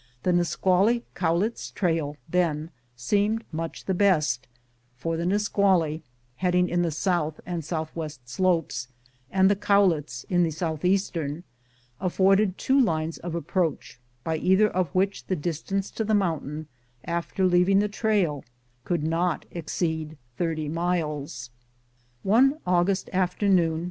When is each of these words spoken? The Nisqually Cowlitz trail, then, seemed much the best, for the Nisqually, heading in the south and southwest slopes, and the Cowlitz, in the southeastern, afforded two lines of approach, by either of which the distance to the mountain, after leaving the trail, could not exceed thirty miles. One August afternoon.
The 0.23 0.33
Nisqually 0.33 1.03
Cowlitz 1.13 1.69
trail, 1.69 2.17
then, 2.27 2.71
seemed 2.95 3.43
much 3.51 3.85
the 3.85 3.93
best, 3.93 4.47
for 4.95 5.15
the 5.15 5.27
Nisqually, 5.27 6.01
heading 6.37 6.67
in 6.69 6.81
the 6.81 6.89
south 6.89 7.39
and 7.45 7.63
southwest 7.63 8.27
slopes, 8.27 8.87
and 9.29 9.47
the 9.47 9.55
Cowlitz, 9.55 10.23
in 10.27 10.41
the 10.41 10.49
southeastern, 10.49 11.43
afforded 11.99 12.57
two 12.57 12.81
lines 12.81 13.19
of 13.19 13.35
approach, 13.35 13.99
by 14.23 14.37
either 14.37 14.69
of 14.69 14.89
which 14.95 15.27
the 15.27 15.35
distance 15.35 15.91
to 15.91 16.03
the 16.03 16.15
mountain, 16.15 16.65
after 17.05 17.45
leaving 17.45 17.77
the 17.77 17.87
trail, 17.87 18.43
could 18.83 19.03
not 19.03 19.45
exceed 19.51 20.17
thirty 20.35 20.67
miles. 20.67 21.51
One 22.23 22.57
August 22.65 23.07
afternoon. 23.13 23.79